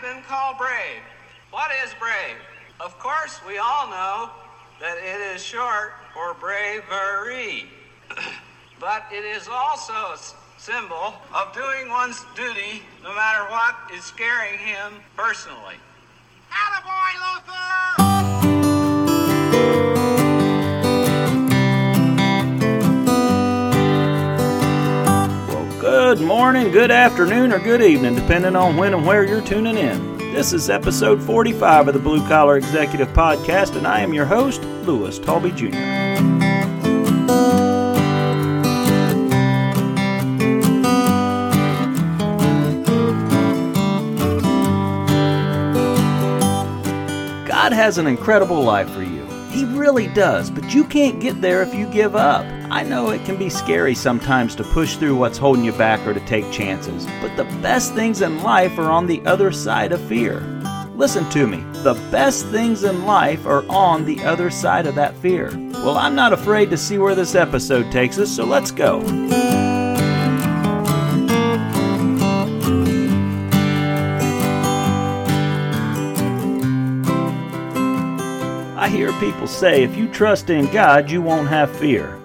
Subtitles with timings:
[0.00, 1.02] been called brave.
[1.50, 2.36] What is brave?
[2.80, 4.30] Of course, we all know
[4.80, 7.66] that it is short for bravery.
[8.80, 10.18] but it is also a
[10.56, 15.76] symbol of doing one's duty no matter what is scaring him personally.
[16.50, 17.77] Attaboy, Luther!
[26.28, 30.18] Morning, good afternoon, or good evening, depending on when and where you're tuning in.
[30.18, 34.62] This is episode 45 of the Blue Collar Executive Podcast, and I am your host,
[34.84, 35.70] Lewis Talby Jr.
[47.48, 49.24] God has an incredible life for you.
[49.48, 52.44] He really does, but you can't get there if you give up.
[52.70, 56.12] I know it can be scary sometimes to push through what's holding you back or
[56.12, 60.00] to take chances, but the best things in life are on the other side of
[60.02, 60.40] fear.
[60.94, 65.16] Listen to me, the best things in life are on the other side of that
[65.16, 65.50] fear.
[65.72, 69.00] Well, I'm not afraid to see where this episode takes us, so let's go.
[78.76, 82.17] I hear people say if you trust in God, you won't have fear.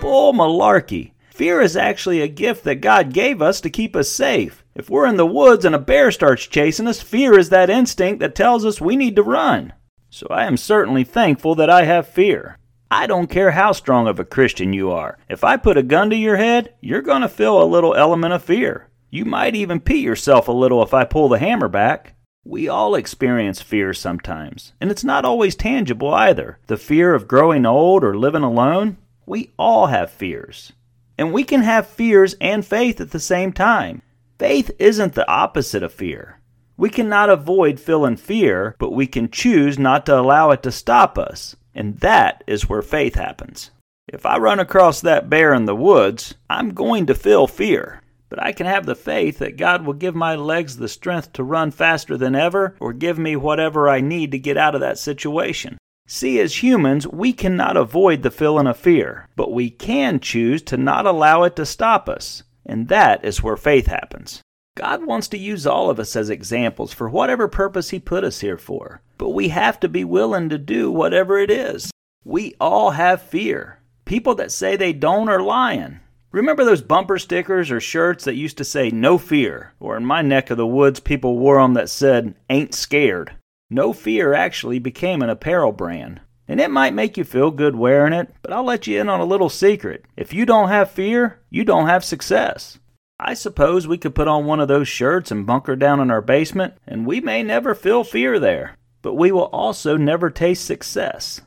[0.00, 1.12] Bull malarkey.
[1.30, 4.64] Fear is actually a gift that God gave us to keep us safe.
[4.74, 8.20] If we're in the woods and a bear starts chasing us, fear is that instinct
[8.20, 9.74] that tells us we need to run.
[10.08, 12.56] So I am certainly thankful that I have fear.
[12.90, 15.18] I don't care how strong of a Christian you are.
[15.28, 18.32] If I put a gun to your head, you're going to feel a little element
[18.32, 18.88] of fear.
[19.10, 22.14] You might even pee yourself a little if I pull the hammer back.
[22.44, 26.58] We all experience fear sometimes, and it's not always tangible either.
[26.68, 28.96] The fear of growing old or living alone.
[29.26, 30.72] We all have fears.
[31.18, 34.02] And we can have fears and faith at the same time.
[34.38, 36.40] Faith isn't the opposite of fear.
[36.76, 41.18] We cannot avoid feeling fear, but we can choose not to allow it to stop
[41.18, 41.54] us.
[41.74, 43.70] And that is where faith happens.
[44.08, 48.00] If I run across that bear in the woods, I'm going to feel fear.
[48.30, 51.44] But I can have the faith that God will give my legs the strength to
[51.44, 54.98] run faster than ever or give me whatever I need to get out of that
[54.98, 55.76] situation.
[56.12, 60.76] See, as humans, we cannot avoid the feeling of fear, but we can choose to
[60.76, 62.42] not allow it to stop us.
[62.66, 64.42] And that is where faith happens.
[64.76, 68.40] God wants to use all of us as examples for whatever purpose He put us
[68.40, 71.92] here for, but we have to be willing to do whatever it is.
[72.24, 73.78] We all have fear.
[74.04, 76.00] People that say they don't are lying.
[76.32, 79.74] Remember those bumper stickers or shirts that used to say no fear?
[79.78, 83.36] Or in my neck of the woods, people wore them that said ain't scared.
[83.70, 86.20] No Fear actually became an apparel brand.
[86.48, 89.20] And it might make you feel good wearing it, but I'll let you in on
[89.20, 90.04] a little secret.
[90.16, 92.80] If you don't have fear, you don't have success.
[93.20, 96.20] I suppose we could put on one of those shirts and bunker down in our
[96.20, 101.40] basement, and we may never feel fear there, but we will also never taste success.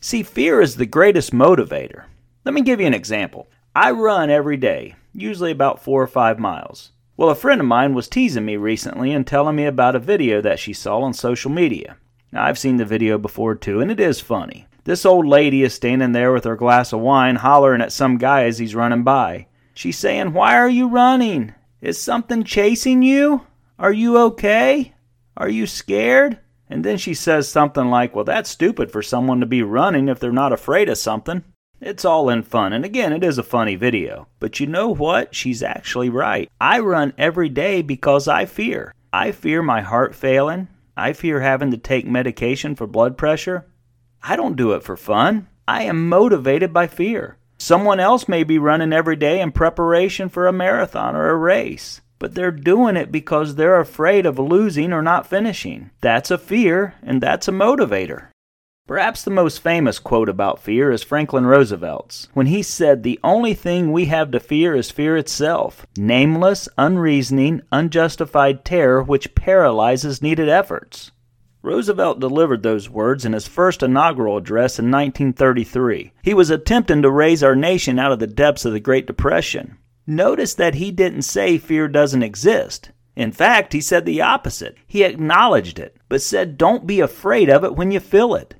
[0.00, 2.04] See, fear is the greatest motivator.
[2.46, 3.48] Let me give you an example.
[3.74, 6.92] I run every day, usually about four or five miles.
[7.18, 10.42] Well, a friend of mine was teasing me recently and telling me about a video
[10.42, 11.96] that she saw on social media.
[12.30, 14.66] Now, I've seen the video before too, and it is funny.
[14.84, 18.44] This old lady is standing there with her glass of wine hollering at some guy
[18.44, 19.46] as he's running by.
[19.72, 21.54] She's saying, Why are you running?
[21.80, 23.46] Is something chasing you?
[23.78, 24.92] Are you okay?
[25.38, 26.38] Are you scared?
[26.68, 30.20] And then she says something like, Well, that's stupid for someone to be running if
[30.20, 31.44] they're not afraid of something.
[31.80, 34.28] It's all in fun, and again, it is a funny video.
[34.40, 35.34] But you know what?
[35.34, 36.50] She's actually right.
[36.60, 38.94] I run every day because I fear.
[39.12, 40.68] I fear my heart failing.
[40.96, 43.66] I fear having to take medication for blood pressure.
[44.22, 45.48] I don't do it for fun.
[45.68, 47.36] I am motivated by fear.
[47.58, 52.00] Someone else may be running every day in preparation for a marathon or a race,
[52.18, 55.90] but they're doing it because they're afraid of losing or not finishing.
[56.00, 58.28] That's a fear, and that's a motivator.
[58.86, 63.52] Perhaps the most famous quote about fear is Franklin Roosevelt's, when he said, The only
[63.52, 70.48] thing we have to fear is fear itself nameless, unreasoning, unjustified terror which paralyzes needed
[70.48, 71.10] efforts.
[71.62, 76.12] Roosevelt delivered those words in his first inaugural address in 1933.
[76.22, 79.78] He was attempting to raise our nation out of the depths of the Great Depression.
[80.06, 82.92] Notice that he didn't say fear doesn't exist.
[83.16, 84.76] In fact, he said the opposite.
[84.86, 88.54] He acknowledged it, but said don't be afraid of it when you feel it.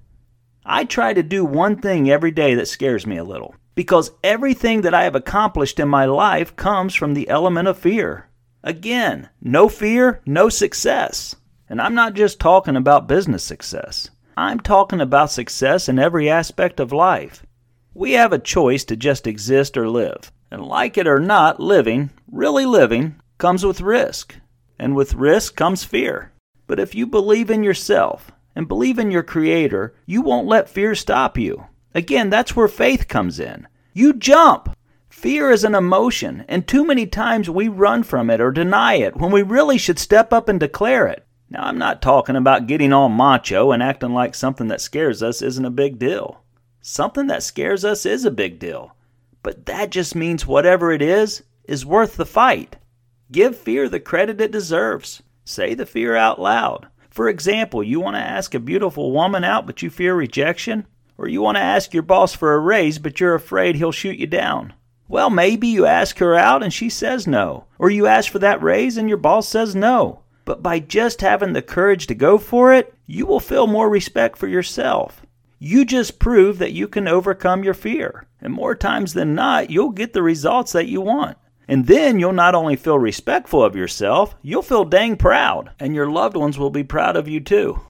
[0.69, 4.81] I try to do one thing every day that scares me a little, because everything
[4.81, 8.29] that I have accomplished in my life comes from the element of fear.
[8.65, 11.37] Again, no fear, no success.
[11.69, 14.11] And I'm not just talking about business success.
[14.37, 17.47] I'm talking about success in every aspect of life.
[17.95, 20.33] We have a choice to just exist or live.
[20.51, 24.35] And like it or not, living, really living, comes with risk.
[24.81, 26.33] And with risk comes fear.
[26.67, 30.97] But if you believe in yourself and believe in your Creator, you won't let fear
[30.97, 31.67] stop you.
[31.95, 33.69] Again, that's where faith comes in.
[33.93, 34.75] You jump.
[35.09, 39.17] Fear is an emotion, and too many times we run from it or deny it
[39.17, 41.27] when we really should step up and declare it.
[41.49, 45.43] Now, I'm not talking about getting all macho and acting like something that scares us
[45.43, 46.43] isn't a big deal.
[46.81, 48.97] Something that scares us is a big deal.
[49.43, 52.77] But that just means whatever it is, is worth the fight.
[53.31, 55.23] Give fear the credit it deserves.
[55.45, 56.89] Say the fear out loud.
[57.17, 60.87] For example, you want to ask a beautiful woman out but you fear rejection?
[61.17, 64.19] Or you want to ask your boss for a raise but you're afraid he'll shoot
[64.19, 64.75] you down?
[65.09, 67.65] Well, maybe you ask her out and she says no.
[67.79, 70.25] Or you ask for that raise and your boss says no.
[70.45, 74.37] But by just having the courage to go for it, you will feel more respect
[74.37, 75.25] for yourself.
[75.59, 78.27] You just prove that you can overcome your fear.
[78.43, 81.39] And more times than not, you'll get the results that you want.
[81.69, 85.71] And then you'll not only feel respectful of yourself, you'll feel dang proud.
[85.81, 87.81] And your loved ones will be proud of you too.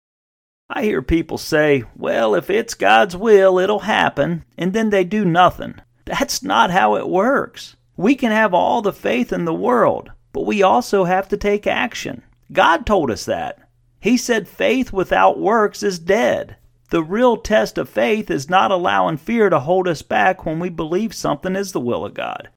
[0.69, 5.25] I hear people say, well, if it's God's will, it'll happen, and then they do
[5.25, 5.77] nothing.
[6.05, 7.77] That's not how it works.
[7.97, 11.67] We can have all the faith in the world, but we also have to take
[11.67, 12.23] action.
[12.53, 13.59] God told us that.
[14.01, 16.57] He said faith without works is dead.
[16.91, 20.69] The real test of faith is not allowing fear to hold us back when we
[20.69, 22.49] believe something is the will of God.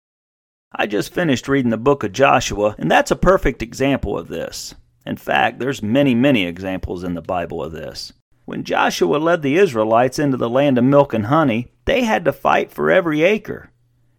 [0.72, 4.76] I just finished reading the book of Joshua, and that's a perfect example of this.
[5.04, 8.14] In fact, there's many, many examples in the Bible of this.
[8.46, 12.32] When Joshua led the Israelites into the land of milk and honey, they had to
[12.32, 13.72] fight for every acre.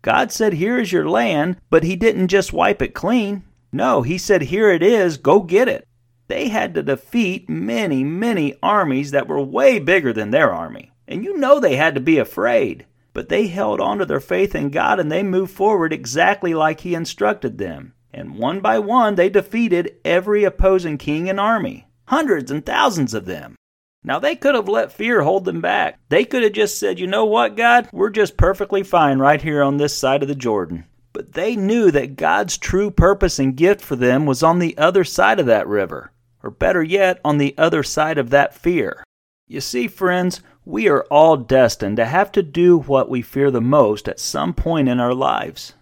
[0.03, 3.45] God said, Here is your land, but He didn't just wipe it clean.
[3.73, 5.87] No, he said, Here it is, go get it.
[6.27, 10.91] They had to defeat many, many armies that were way bigger than their army.
[11.07, 12.87] And you know they had to be afraid.
[13.13, 16.81] But they held on to their faith in God and they moved forward exactly like
[16.81, 17.95] He instructed them.
[18.13, 21.89] And one by one, they defeated every opposing king and army.
[22.07, 23.55] Hundreds and thousands of them.
[24.03, 26.01] Now, they could have let fear hold them back.
[26.09, 27.89] They could have just said, you know what, God?
[27.93, 30.87] We're just perfectly fine right here on this side of the Jordan.
[31.13, 35.05] But they knew that God's true purpose and gift for them was on the other
[35.05, 36.13] side of that river,
[36.43, 39.05] or better yet, on the other side of that fear.
[39.51, 43.61] You see, friends, we are all destined to have to do what we fear the
[43.61, 45.75] most at some point in our lives.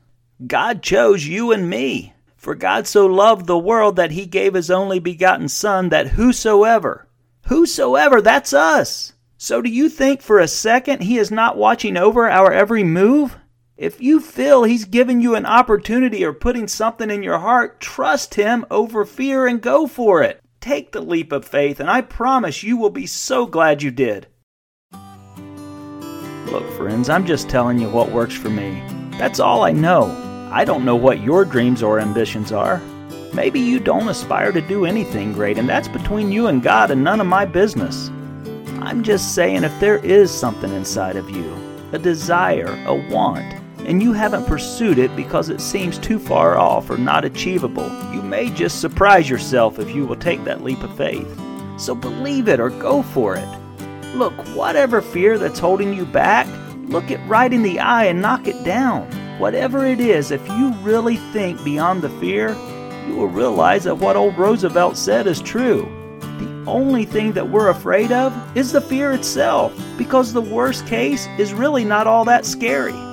[0.46, 2.14] God chose you and me.
[2.38, 7.08] For God so loved the world that he gave his only begotten Son, that whosoever,
[7.48, 9.12] whosoever, that's us.
[9.36, 13.36] So do you think for a second he is not watching over our every move?
[13.76, 18.34] If you feel He's giving you an opportunity or putting something in your heart, trust
[18.34, 20.40] Him over fear and go for it.
[20.60, 24.26] Take the leap of faith, and I promise you will be so glad you did.
[26.46, 28.82] Look, friends, I'm just telling you what works for me.
[29.12, 30.06] That's all I know.
[30.50, 32.82] I don't know what your dreams or ambitions are.
[33.34, 37.04] Maybe you don't aspire to do anything great, and that's between you and God and
[37.04, 38.08] none of my business.
[38.80, 41.54] I'm just saying if there is something inside of you,
[41.92, 43.57] a desire, a want,
[43.88, 48.20] and you haven't pursued it because it seems too far off or not achievable, you
[48.20, 51.26] may just surprise yourself if you will take that leap of faith.
[51.78, 53.48] So believe it or go for it.
[54.14, 56.46] Look, whatever fear that's holding you back,
[56.88, 59.10] look it right in the eye and knock it down.
[59.38, 62.50] Whatever it is, if you really think beyond the fear,
[63.06, 65.88] you will realize that what old Roosevelt said is true.
[66.20, 71.26] The only thing that we're afraid of is the fear itself, because the worst case
[71.38, 73.07] is really not all that scary.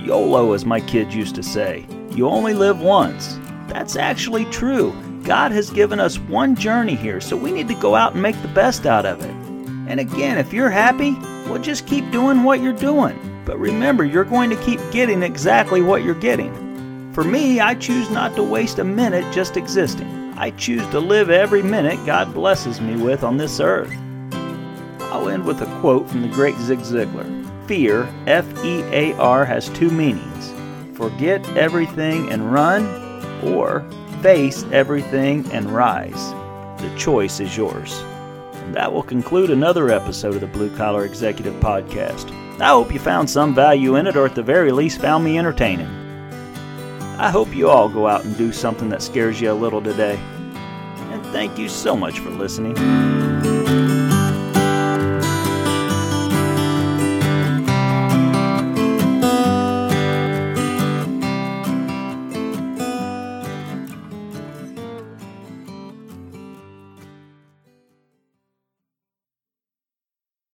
[0.00, 1.86] YOLO, as my kids used to say.
[2.10, 3.38] You only live once.
[3.68, 4.92] That's actually true.
[5.24, 8.40] God has given us one journey here, so we need to go out and make
[8.42, 9.30] the best out of it.
[9.88, 11.12] And again, if you're happy,
[11.48, 13.18] well, just keep doing what you're doing.
[13.44, 17.12] But remember, you're going to keep getting exactly what you're getting.
[17.12, 20.34] For me, I choose not to waste a minute just existing.
[20.36, 23.92] I choose to live every minute God blesses me with on this earth.
[25.10, 27.37] I'll end with a quote from the great Zig Ziglar
[27.68, 30.52] fear, F E A R, has two meanings
[30.98, 32.84] forget everything and run,
[33.44, 33.88] or
[34.20, 36.32] face everything and rise.
[36.82, 37.96] The choice is yours.
[38.52, 42.32] And that will conclude another episode of the Blue Collar Executive Podcast.
[42.60, 45.38] I hope you found some value in it, or at the very least, found me
[45.38, 45.86] entertaining.
[47.16, 50.16] I hope you all go out and do something that scares you a little today.
[50.16, 53.57] And thank you so much for listening.